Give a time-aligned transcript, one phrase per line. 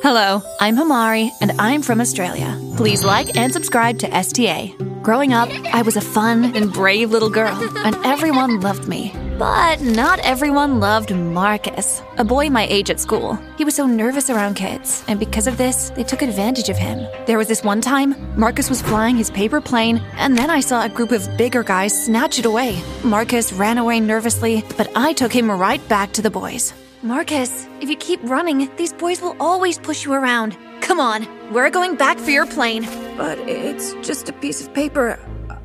[0.00, 2.56] Hello, I'm Himari, and I'm from Australia.
[2.76, 4.72] Please like and subscribe to STA.
[5.02, 9.12] Growing up, I was a fun and brave little girl, and everyone loved me.
[9.40, 13.34] But not everyone loved Marcus, a boy my age at school.
[13.56, 17.04] He was so nervous around kids, and because of this, they took advantage of him.
[17.26, 20.84] There was this one time, Marcus was flying his paper plane, and then I saw
[20.84, 22.80] a group of bigger guys snatch it away.
[23.02, 26.72] Marcus ran away nervously, but I took him right back to the boys.
[27.02, 30.56] Marcus, if you keep running, these boys will always push you around.
[30.80, 32.82] Come on, we're going back for your plane.
[33.16, 35.16] But it's just a piece of paper.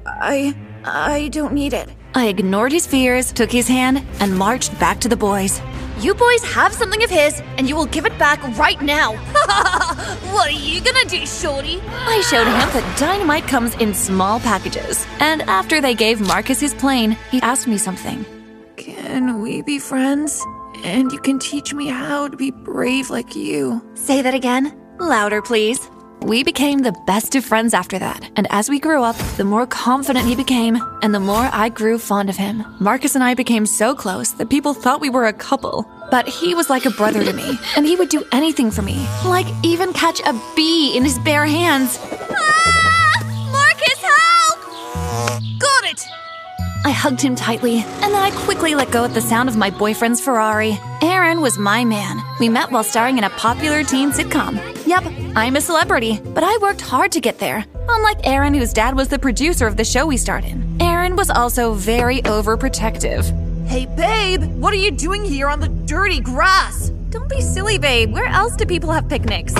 [0.05, 0.55] I.
[0.85, 1.89] I don't need it.
[2.13, 5.59] I ignored his fears, took his hand, and marched back to the boys.
[5.99, 9.13] You boys have something of his, and you will give it back right now.
[10.33, 11.81] what are you gonna do, Shorty?
[11.81, 15.07] I showed him that dynamite comes in small packages.
[15.19, 18.23] And after they gave Marcus his plane, he asked me something.
[18.75, 20.43] Can we be friends?
[20.83, 23.81] And you can teach me how to be brave like you.
[23.95, 24.77] Say that again.
[24.99, 25.79] Louder, please.
[26.21, 29.67] We became the best of friends after that, and as we grew up, the more
[29.67, 32.63] confident he became, and the more I grew fond of him.
[32.79, 35.85] Marcus and I became so close that people thought we were a couple.
[36.11, 39.05] But he was like a brother to me, and he would do anything for me,
[39.25, 41.99] like even catch a bee in his bare hands.
[42.31, 42.72] Ah!
[46.93, 50.21] Hugged him tightly, and then I quickly let go at the sound of my boyfriend's
[50.21, 50.79] Ferrari.
[51.01, 52.21] Aaron was my man.
[52.39, 54.57] We met while starring in a popular teen sitcom.
[54.85, 55.03] Yep,
[55.35, 57.65] I'm a celebrity, but I worked hard to get there.
[57.89, 61.29] Unlike Aaron, whose dad was the producer of the show we starred in, Aaron was
[61.29, 63.25] also very overprotective.
[63.67, 66.89] Hey, babe, what are you doing here on the dirty grass?
[67.09, 68.13] Don't be silly, babe.
[68.13, 69.55] Where else do people have picnics?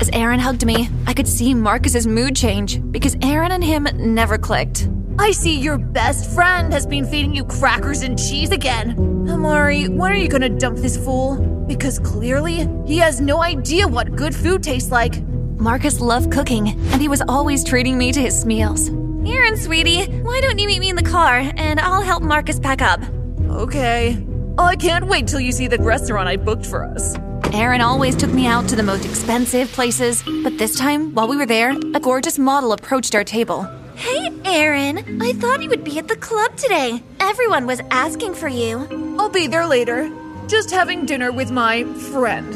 [0.00, 4.36] As Aaron hugged me, I could see Marcus's mood change because Aaron and him never
[4.36, 4.88] clicked.
[5.18, 8.94] I see your best friend has been feeding you crackers and cheese again.
[9.28, 11.36] Amari, when are you gonna dump this fool?
[11.66, 15.22] Because clearly, he has no idea what good food tastes like.
[15.58, 18.90] Marcus loved cooking, and he was always treating me to his meals.
[19.26, 22.82] Aaron, sweetie, why don't you meet me in the car and I'll help Marcus pack
[22.82, 23.00] up?
[23.48, 24.22] Okay.
[24.58, 27.16] I can't wait till you see the restaurant I booked for us.
[27.52, 31.36] Aaron always took me out to the most expensive places, but this time, while we
[31.36, 33.66] were there, a gorgeous model approached our table.
[33.96, 37.02] Hey, Aaron, I thought you would be at the club today.
[37.18, 38.86] Everyone was asking for you.
[39.18, 40.10] I'll be there later.
[40.48, 42.52] Just having dinner with my friend.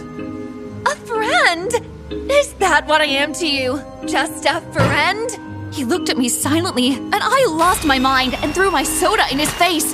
[0.86, 1.72] A friend?
[2.10, 3.82] Is that what I am to you?
[4.06, 5.74] Just a friend?
[5.74, 9.38] He looked at me silently, and I lost my mind and threw my soda in
[9.38, 9.90] his face.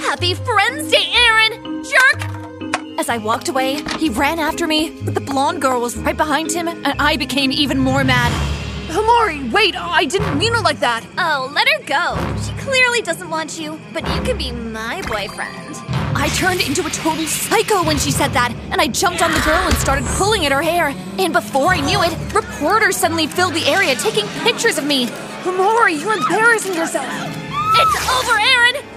[0.00, 1.82] Happy Friends Day, Aaron!
[1.82, 2.98] Jerk!
[2.98, 6.52] As I walked away, he ran after me, but the blonde girl was right behind
[6.52, 8.47] him, and I became even more mad.
[8.90, 11.06] Amari, wait, I didn't mean it like that.
[11.18, 12.16] Oh, let her go.
[12.42, 15.76] She clearly doesn't want you, but you can be my boyfriend.
[16.16, 19.40] I turned into a total psycho when she said that, and I jumped on the
[19.40, 20.94] girl and started pulling at her hair.
[21.18, 25.06] And before I knew it, reporters suddenly filled the area taking pictures of me.
[25.44, 27.06] Amari, you're embarrassing yourself.
[27.06, 28.87] It's over, Aaron!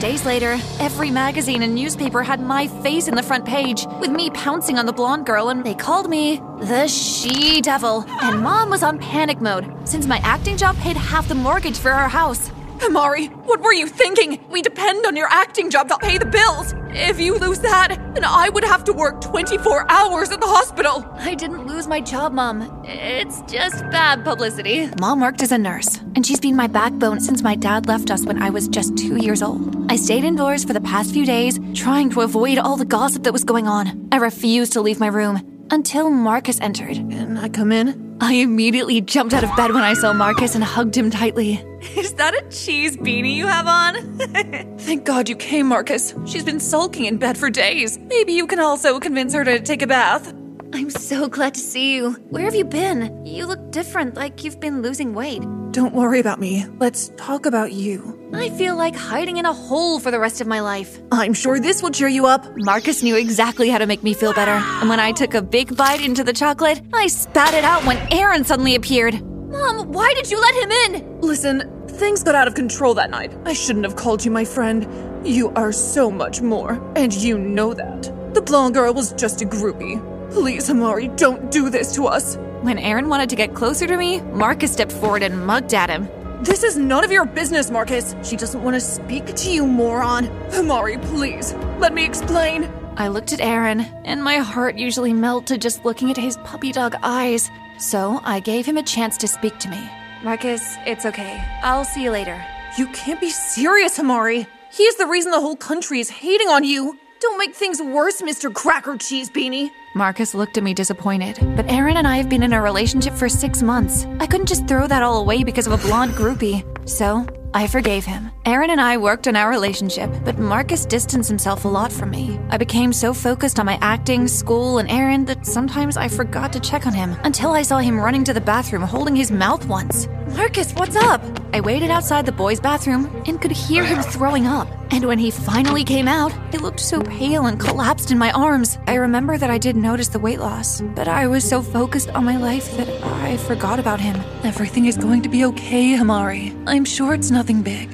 [0.00, 4.30] Days later, every magazine and newspaper had my face in the front page, with me
[4.30, 8.06] pouncing on the blonde girl, and they called me the she devil.
[8.22, 11.90] And mom was on panic mode, since my acting job paid half the mortgage for
[11.90, 12.50] our house.
[12.82, 14.42] Amari, what were you thinking?
[14.48, 16.74] We depend on your acting job to pay the bills.
[16.92, 21.04] If you lose that, then I would have to work 24 hours at the hospital.
[21.16, 22.82] I didn't lose my job, Mom.
[22.84, 24.88] It's just bad publicity.
[24.98, 28.24] Mom worked as a nurse, and she's been my backbone since my dad left us
[28.24, 29.90] when I was just two years old.
[29.92, 33.32] I stayed indoors for the past few days, trying to avoid all the gossip that
[33.32, 34.08] was going on.
[34.10, 36.96] I refused to leave my room until Marcus entered.
[36.96, 38.09] Can I come in?
[38.22, 41.54] I immediately jumped out of bed when I saw Marcus and hugged him tightly.
[41.96, 44.18] Is that a cheese beanie you have on?
[44.78, 46.14] Thank God you came, Marcus.
[46.26, 47.98] She's been sulking in bed for days.
[47.98, 50.34] Maybe you can also convince her to take a bath.
[50.74, 52.12] I'm so glad to see you.
[52.28, 53.24] Where have you been?
[53.24, 55.42] You look different, like you've been losing weight.
[55.72, 56.66] Don't worry about me.
[56.78, 58.19] Let's talk about you.
[58.32, 61.00] I feel like hiding in a hole for the rest of my life.
[61.10, 62.46] I'm sure this will cheer you up.
[62.56, 64.52] Marcus knew exactly how to make me feel better.
[64.52, 67.98] And when I took a big bite into the chocolate, I spat it out when
[68.12, 69.20] Aaron suddenly appeared.
[69.22, 71.20] Mom, why did you let him in?
[71.20, 73.36] Listen, things got out of control that night.
[73.44, 74.86] I shouldn't have called you my friend.
[75.26, 78.34] You are so much more, and you know that.
[78.34, 80.00] The blonde girl was just a groupie.
[80.30, 82.36] Please, Amari, don't do this to us.
[82.62, 86.08] When Aaron wanted to get closer to me, Marcus stepped forward and mugged at him.
[86.42, 88.16] This is none of your business, Marcus.
[88.22, 90.26] She doesn't want to speak to you, moron.
[90.54, 92.64] Amari, please, let me explain.
[92.96, 96.94] I looked at Aaron, and my heart usually melted just looking at his puppy dog
[97.02, 97.50] eyes.
[97.78, 99.86] So I gave him a chance to speak to me.
[100.22, 101.44] Marcus, it's okay.
[101.62, 102.42] I'll see you later.
[102.78, 104.46] You can't be serious, Amari.
[104.70, 106.99] He is the reason the whole country is hating on you.
[107.20, 108.52] Don't make things worse, Mr.
[108.52, 109.70] Cracker Cheese Beanie.
[109.94, 113.28] Marcus looked at me disappointed, but Aaron and I have been in a relationship for
[113.28, 114.06] six months.
[114.20, 116.64] I couldn't just throw that all away because of a blonde groupie.
[116.88, 118.30] So, I forgave him.
[118.46, 122.40] Aaron and I worked on our relationship, but Marcus distanced himself a lot from me.
[122.48, 126.60] I became so focused on my acting, school, and Aaron that sometimes I forgot to
[126.60, 130.08] check on him until I saw him running to the bathroom holding his mouth once.
[130.36, 131.22] Marcus, what's up?
[131.52, 134.68] I waited outside the boys' bathroom and could hear him throwing up.
[134.92, 138.78] And when he finally came out, he looked so pale and collapsed in my arms.
[138.86, 142.24] I remember that I did notice the weight loss, but I was so focused on
[142.24, 144.16] my life that I forgot about him.
[144.44, 146.56] Everything is going to be okay, Himari.
[146.66, 147.90] I'm sure it's nothing big.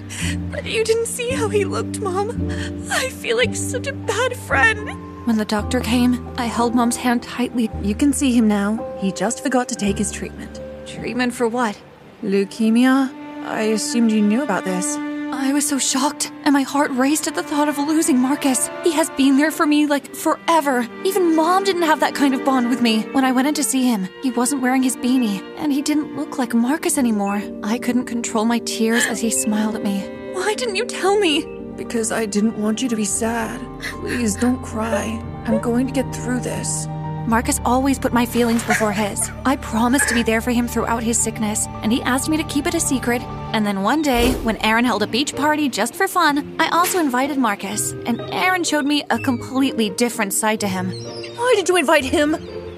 [0.50, 2.50] But you didn't see how he looked, Mom.
[2.91, 5.27] I feel like such a bad friend.
[5.27, 7.71] When the doctor came, I held Mom's hand tightly.
[7.83, 8.97] You can see him now.
[8.99, 10.61] He just forgot to take his treatment.
[10.87, 11.77] Treatment for what?
[12.23, 13.13] Leukemia?
[13.45, 14.97] I assumed you knew about this.
[14.97, 18.71] I was so shocked, and my heart raced at the thought of losing Marcus.
[18.85, 20.89] He has been there for me like forever.
[21.05, 23.03] Even mom didn't have that kind of bond with me.
[23.13, 26.17] When I went in to see him, he wasn't wearing his beanie, and he didn't
[26.17, 27.43] look like Marcus anymore.
[27.63, 30.01] I couldn't control my tears as he smiled at me.
[30.33, 31.45] Why didn't you tell me?
[31.77, 33.61] Because I didn't want you to be sad.
[33.83, 35.23] Please don't cry.
[35.45, 36.87] I'm going to get through this.
[37.26, 39.31] Marcus always put my feelings before his.
[39.44, 42.44] I promised to be there for him throughout his sickness, and he asked me to
[42.44, 43.20] keep it a secret.
[43.52, 47.00] And then one day, when Aaron held a beach party just for fun, I also
[47.00, 50.93] invited Marcus, and Aaron showed me a completely different side to him.
[51.37, 52.37] Why did you invite him?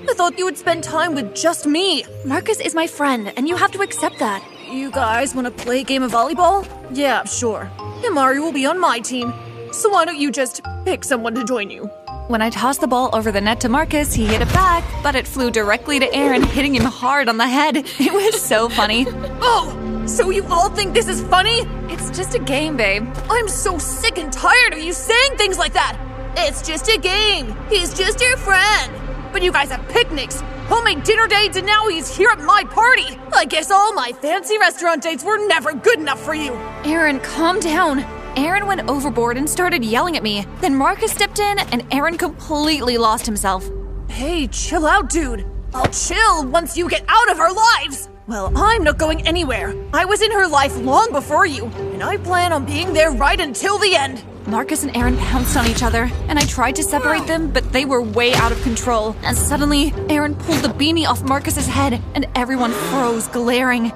[0.08, 2.04] I thought you would spend time with just me.
[2.24, 4.42] Marcus is my friend, and you have to accept that.
[4.70, 6.66] You guys want to play a game of volleyball?
[6.90, 7.70] Yeah, sure.
[8.06, 9.34] Amari will be on my team.
[9.72, 11.90] So why don't you just pick someone to join you?
[12.28, 15.14] When I tossed the ball over the net to Marcus, he hit it back, but
[15.14, 17.76] it flew directly to Aaron, hitting him hard on the head.
[17.98, 19.06] It was so funny.
[19.40, 21.60] Oh, so you all think this is funny?
[21.88, 23.08] It's just a game, babe.
[23.30, 25.96] I'm so sick and tired of you saying things like that.
[26.36, 27.56] It's just a game.
[27.70, 28.92] He's just your friend.
[29.32, 33.18] But you guys have picnics, homemade dinner dates, and now he's here at my party.
[33.34, 36.52] I guess all my fancy restaurant dates were never good enough for you.
[36.84, 38.04] Aaron, calm down.
[38.36, 40.46] Aaron went overboard and started yelling at me.
[40.60, 43.68] Then Marcus stepped in, and Aaron completely lost himself.
[44.08, 45.44] Hey, chill out, dude.
[45.74, 48.08] I'll chill once you get out of our lives.
[48.26, 49.74] Well, I'm not going anywhere.
[49.92, 53.40] I was in her life long before you, and I plan on being there right
[53.40, 54.22] until the end.
[54.46, 57.84] Marcus and Aaron pounced on each other, and I tried to separate them, but they
[57.84, 59.14] were way out of control.
[59.22, 63.92] And suddenly, Aaron pulled the beanie off Marcus's head, and everyone froze, glaring.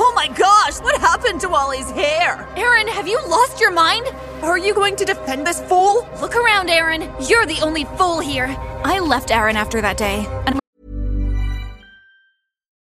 [0.00, 2.48] Oh my gosh, what happened to all his hair?
[2.56, 4.06] Aaron, have you lost your mind?
[4.42, 6.08] Are you going to defend this fool?
[6.20, 7.02] Look around, Aaron.
[7.28, 8.46] You're the only fool here.
[8.84, 10.58] I left Aaron after that day, and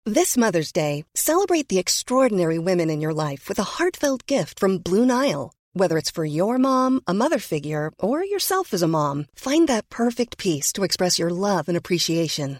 [0.05, 4.79] This Mother's Day, celebrate the extraordinary women in your life with a heartfelt gift from
[4.79, 5.53] Blue Nile.
[5.75, 9.89] Whether it's for your mom, a mother figure, or yourself as a mom, find that
[9.89, 12.59] perfect piece to express your love and appreciation.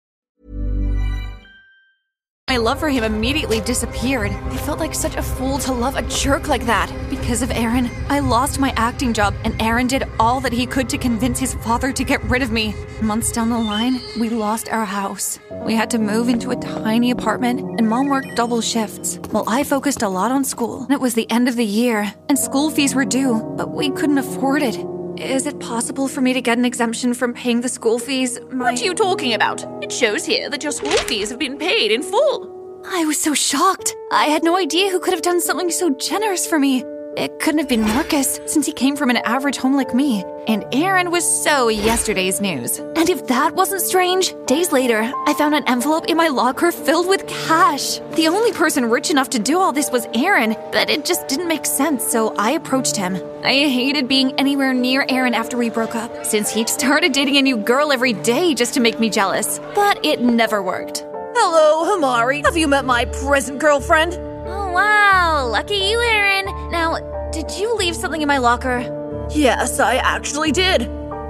[2.51, 4.29] My love for him immediately disappeared.
[4.29, 6.91] I felt like such a fool to love a jerk like that.
[7.09, 10.89] Because of Aaron, I lost my acting job, and Aaron did all that he could
[10.89, 12.75] to convince his father to get rid of me.
[13.01, 15.39] Months down the line, we lost our house.
[15.63, 19.63] We had to move into a tiny apartment, and mom worked double shifts, while I
[19.63, 20.87] focused a lot on school.
[20.89, 24.17] It was the end of the year, and school fees were due, but we couldn't
[24.17, 24.75] afford it.
[25.17, 28.39] Is it possible for me to get an exemption from paying the school fees?
[28.51, 29.63] My- What are you talking about?
[29.83, 32.49] It shows here that your school fees have been paid in full.
[32.85, 33.93] I was so shocked.
[34.11, 36.83] I had no idea who could have done something so generous for me.
[37.17, 40.23] It couldn't have been Marcus, since he came from an average home like me.
[40.47, 42.79] And Aaron was so yesterday's news.
[42.79, 47.09] And if that wasn't strange, days later, I found an envelope in my locker filled
[47.09, 47.99] with cash.
[48.15, 51.49] The only person rich enough to do all this was Aaron, but it just didn't
[51.49, 53.17] make sense, so I approached him.
[53.43, 57.41] I hated being anywhere near Aaron after we broke up, since he started dating a
[57.41, 59.59] new girl every day just to make me jealous.
[59.75, 60.99] But it never worked.
[61.35, 62.45] Hello, Himari.
[62.45, 64.13] Have you met my present girlfriend?
[64.47, 65.45] Oh, wow.
[65.47, 66.30] Lucky you, Aaron.
[66.71, 66.97] Now,
[67.33, 69.27] did you leave something in my locker?
[69.29, 70.83] Yes, I actually did.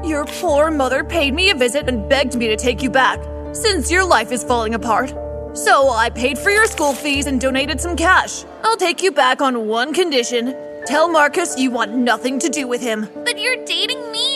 [0.04, 3.20] Your poor mother paid me a visit and begged me to take you back,
[3.52, 5.10] since your life is falling apart.
[5.58, 8.46] So I paid for your school fees and donated some cash.
[8.64, 10.56] I'll take you back on one condition.
[10.86, 13.10] Tell Marcus you want nothing to do with him.
[13.26, 14.31] But you're dating me.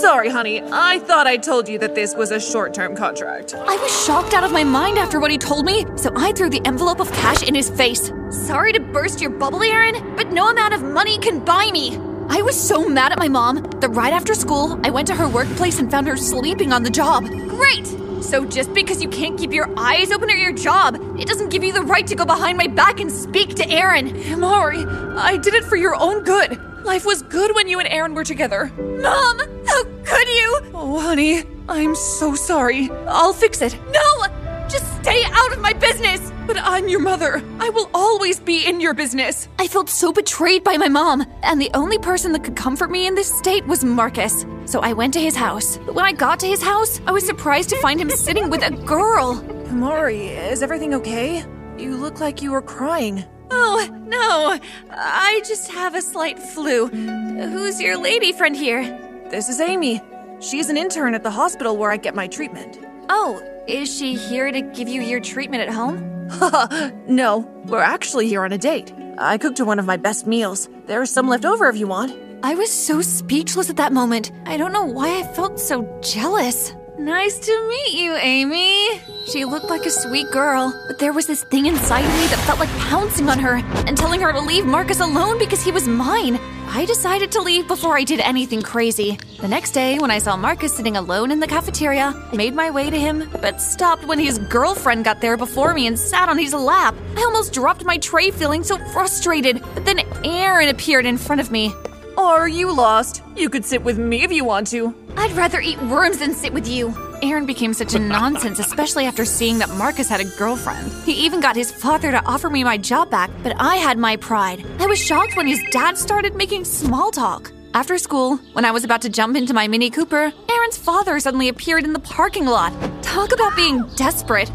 [0.00, 0.62] Sorry, honey.
[0.62, 3.54] I thought I told you that this was a short term contract.
[3.54, 6.48] I was shocked out of my mind after what he told me, so I threw
[6.48, 8.12] the envelope of cash in his face.
[8.30, 11.96] Sorry to burst your bubble, Aaron, but no amount of money can buy me.
[12.28, 15.28] I was so mad at my mom that right after school, I went to her
[15.28, 17.26] workplace and found her sleeping on the job.
[17.26, 17.88] Great!
[18.22, 21.64] So just because you can't keep your eyes open at your job, it doesn't give
[21.64, 24.08] you the right to go behind my back and speak to Aaron.
[24.14, 24.86] Himari,
[25.16, 26.56] I did it for your own good.
[26.88, 28.72] Life was good when you and Aaron were together.
[28.78, 30.60] Mom, how could you?
[30.72, 32.88] Oh, honey, I'm so sorry.
[33.06, 33.78] I'll fix it.
[33.92, 34.66] No!
[34.70, 36.32] Just stay out of my business!
[36.46, 37.42] But I'm your mother.
[37.60, 39.48] I will always be in your business.
[39.58, 43.06] I felt so betrayed by my mom, and the only person that could comfort me
[43.06, 44.46] in this state was Marcus.
[44.64, 45.76] So I went to his house.
[45.84, 48.62] But when I got to his house, I was surprised to find him sitting with
[48.62, 49.34] a girl.
[49.66, 51.44] Himari, is everything okay?
[51.76, 53.26] You look like you were crying.
[53.50, 54.58] Oh, no.
[54.90, 56.88] I just have a slight flu.
[56.88, 58.82] Who's your lady friend here?
[59.30, 60.00] This is Amy.
[60.40, 62.78] She's an intern at the hospital where I get my treatment.
[63.08, 66.14] Oh, is she here to give you your treatment at home?
[67.08, 68.92] No, we're actually here on a date.
[69.16, 70.68] I cooked her one of my best meals.
[70.86, 72.14] There's some left over if you want.
[72.42, 74.30] I was so speechless at that moment.
[74.44, 76.72] I don't know why I felt so jealous.
[76.98, 79.00] Nice to meet you, Amy.
[79.28, 82.58] She looked like a sweet girl, but there was this thing inside me that felt
[82.58, 86.40] like pouncing on her and telling her to leave Marcus alone because he was mine.
[86.66, 89.16] I decided to leave before I did anything crazy.
[89.40, 92.68] The next day, when I saw Marcus sitting alone in the cafeteria, I made my
[92.68, 96.36] way to him, but stopped when his girlfriend got there before me and sat on
[96.36, 96.96] his lap.
[97.16, 101.52] I almost dropped my tray feeling so frustrated, but then Aaron appeared in front of
[101.52, 101.72] me.
[102.16, 103.22] Are you lost?
[103.36, 104.92] You could sit with me if you want to.
[105.18, 106.94] I'd rather eat worms than sit with you.
[107.22, 110.92] Aaron became such a nonsense, especially after seeing that Marcus had a girlfriend.
[111.02, 114.14] He even got his father to offer me my job back, but I had my
[114.16, 114.64] pride.
[114.78, 117.50] I was shocked when his dad started making small talk.
[117.74, 121.48] After school, when I was about to jump into my Mini Cooper, Aaron's father suddenly
[121.48, 122.72] appeared in the parking lot.
[123.02, 124.52] Talk about being desperate.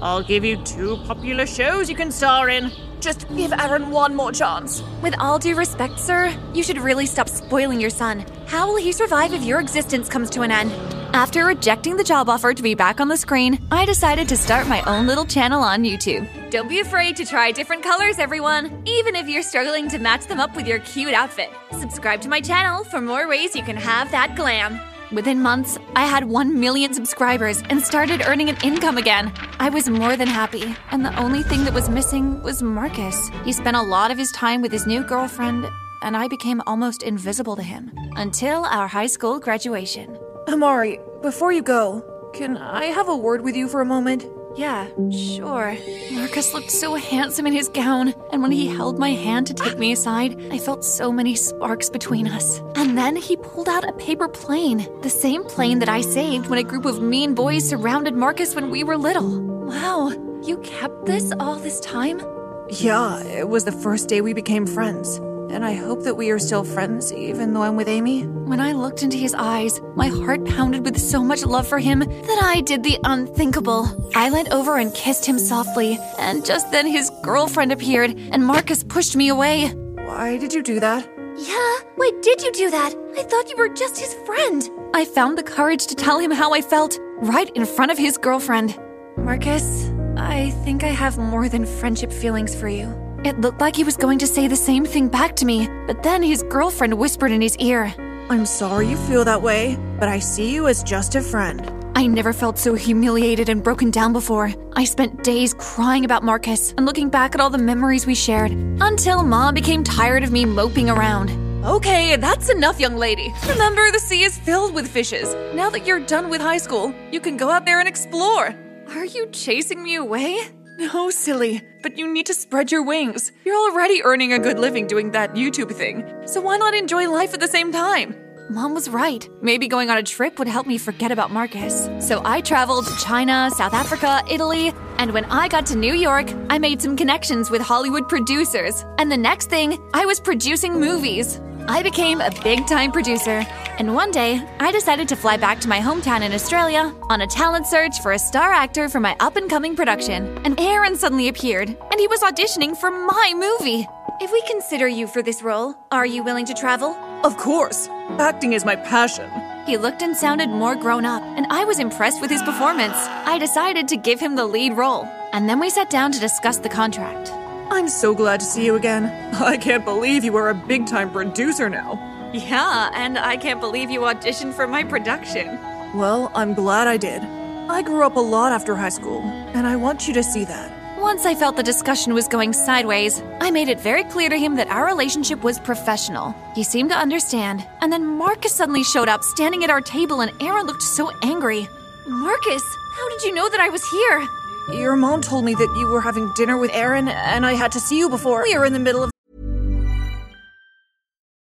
[0.00, 2.70] I'll give you two popular shows you can star in.
[3.00, 4.82] Just give Aaron one more chance.
[5.02, 8.24] With all due respect, sir, you should really stop spoiling your son.
[8.46, 10.72] How will he survive if your existence comes to an end?
[11.14, 14.68] After rejecting the job offer to be back on the screen, I decided to start
[14.68, 16.28] my own little channel on YouTube.
[16.50, 20.40] Don't be afraid to try different colors, everyone, even if you're struggling to match them
[20.40, 21.50] up with your cute outfit.
[21.72, 24.78] Subscribe to my channel for more ways you can have that glam.
[25.12, 29.32] Within months, I had 1 million subscribers and started earning an income again.
[29.60, 33.30] I was more than happy, and the only thing that was missing was Marcus.
[33.44, 35.70] He spent a lot of his time with his new girlfriend,
[36.02, 40.18] and I became almost invisible to him until our high school graduation.
[40.48, 42.02] Amari, before you go,
[42.34, 44.26] can I have a word with you for a moment?
[44.56, 45.76] Yeah, sure.
[46.12, 49.78] Marcus looked so handsome in his gown, and when he held my hand to take
[49.78, 52.60] me aside, I felt so many sparks between us.
[52.74, 56.58] And then he pulled out a paper plane, the same plane that I saved when
[56.58, 59.42] a group of mean boys surrounded Marcus when we were little.
[59.66, 60.08] Wow,
[60.42, 62.22] you kept this all this time?
[62.70, 65.20] Yeah, it was the first day we became friends.
[65.50, 68.26] And I hope that we are still friends, even though I'm with Amy.
[68.26, 72.00] When I looked into his eyes, my heart pounded with so much love for him
[72.00, 74.10] that I did the unthinkable.
[74.14, 78.82] I leant over and kissed him softly, and just then his girlfriend appeared, and Marcus
[78.82, 79.68] pushed me away.
[79.68, 81.08] Why did you do that?
[81.36, 82.94] Yeah, why did you do that?
[83.16, 84.68] I thought you were just his friend.
[84.94, 88.18] I found the courage to tell him how I felt, right in front of his
[88.18, 88.78] girlfriend.
[89.16, 93.05] Marcus, I think I have more than friendship feelings for you.
[93.24, 96.02] It looked like he was going to say the same thing back to me, but
[96.02, 97.94] then his girlfriend whispered in his ear.
[98.28, 101.72] I'm sorry you feel that way, but I see you as just a friend.
[101.96, 104.52] I never felt so humiliated and broken down before.
[104.74, 108.52] I spent days crying about Marcus and looking back at all the memories we shared
[108.80, 111.30] until Mom became tired of me moping around.
[111.64, 113.32] Okay, that's enough, young lady.
[113.48, 115.34] Remember, the sea is filled with fishes.
[115.54, 118.54] Now that you're done with high school, you can go out there and explore.
[118.90, 120.38] Are you chasing me away?
[120.78, 123.32] No, silly, but you need to spread your wings.
[123.46, 127.32] You're already earning a good living doing that YouTube thing, so why not enjoy life
[127.32, 128.14] at the same time?
[128.50, 129.28] Mom was right.
[129.40, 131.88] Maybe going on a trip would help me forget about Marcus.
[131.98, 136.30] So I traveled to China, South Africa, Italy, and when I got to New York,
[136.50, 138.84] I made some connections with Hollywood producers.
[138.98, 141.40] And the next thing, I was producing movies.
[141.68, 143.44] I became a big time producer,
[143.78, 147.26] and one day I decided to fly back to my hometown in Australia on a
[147.26, 150.38] talent search for a star actor for my up and coming production.
[150.44, 153.86] And Aaron suddenly appeared, and he was auditioning for my movie.
[154.20, 156.96] If we consider you for this role, are you willing to travel?
[157.24, 157.88] Of course.
[158.18, 159.28] Acting is my passion.
[159.66, 162.96] He looked and sounded more grown up, and I was impressed with his performance.
[162.96, 166.58] I decided to give him the lead role, and then we sat down to discuss
[166.58, 167.32] the contract.
[167.70, 169.04] I'm so glad to see you again.
[169.34, 171.98] I can't believe you are a big time producer now.
[172.32, 175.58] Yeah, and I can't believe you auditioned for my production.
[175.94, 177.22] Well, I'm glad I did.
[177.68, 179.22] I grew up a lot after high school,
[179.54, 180.72] and I want you to see that.
[181.00, 184.56] Once I felt the discussion was going sideways, I made it very clear to him
[184.56, 186.34] that our relationship was professional.
[186.54, 190.32] He seemed to understand, and then Marcus suddenly showed up standing at our table, and
[190.42, 191.68] Aaron looked so angry.
[192.06, 192.62] Marcus,
[192.94, 194.26] how did you know that I was here?
[194.72, 197.80] Your mom told me that you were having dinner with Aaron, and I had to
[197.80, 198.42] see you before.
[198.42, 199.10] We were in the middle of.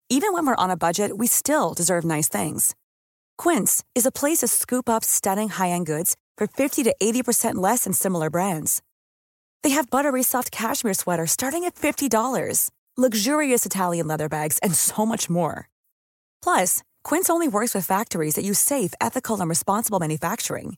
[0.10, 2.76] Even when we're on a budget, we still deserve nice things.
[3.38, 7.56] Quince is a place to scoop up stunning high end goods for 50 to 80%
[7.56, 8.82] less than similar brands.
[9.64, 15.06] They have buttery soft cashmere sweaters starting at $50, luxurious Italian leather bags, and so
[15.06, 15.70] much more.
[16.44, 20.78] Plus, Quince only works with factories that use safe, ethical, and responsible manufacturing.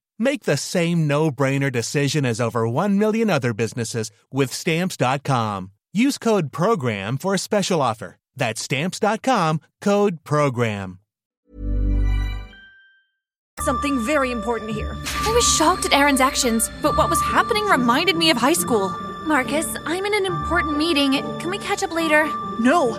[0.21, 5.71] Make the same no-brainer decision as over 1 million other businesses with stamps.com.
[5.93, 8.17] Use code program for a special offer.
[8.35, 10.99] That's stamps.com, code program.
[13.61, 14.95] Something very important here.
[15.25, 18.89] I was shocked at Aaron's actions, but what was happening reminded me of high school.
[19.25, 21.13] Marcus, I'm in an important meeting.
[21.39, 22.29] Can we catch up later?
[22.59, 22.93] No,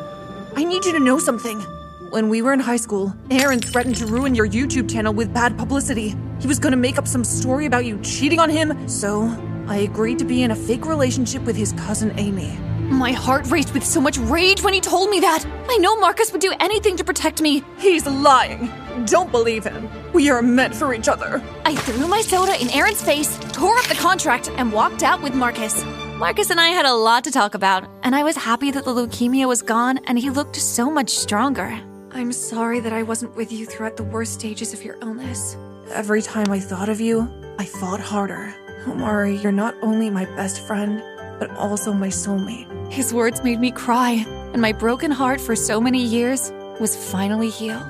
[0.57, 1.65] I need you to know something.
[2.13, 5.57] When we were in high school, Aaron threatened to ruin your YouTube channel with bad
[5.57, 6.15] publicity.
[6.41, 9.35] He was gonna make up some story about you cheating on him, so
[9.67, 12.55] I agreed to be in a fake relationship with his cousin Amy.
[12.91, 15.47] My heart raced with so much rage when he told me that.
[15.71, 17.65] I know Marcus would do anything to protect me.
[17.79, 18.71] He's lying.
[19.07, 19.89] Don't believe him.
[20.13, 21.43] We are meant for each other.
[21.65, 25.35] I threw my soda in Aaron's face, tore up the contract, and walked out with
[25.35, 25.83] Marcus.
[26.19, 28.93] Marcus and I had a lot to talk about, and I was happy that the
[28.93, 31.81] leukemia was gone and he looked so much stronger.
[32.15, 35.57] I'm sorry that I wasn't with you throughout the worst stages of your illness.
[35.93, 37.27] Every time I thought of you,
[37.59, 38.55] I fought harder.
[38.87, 41.03] Omari, you're not only my best friend,
[41.39, 42.69] but also my soulmate.
[42.93, 47.49] His words made me cry, and my broken heart for so many years was finally
[47.49, 47.87] healed.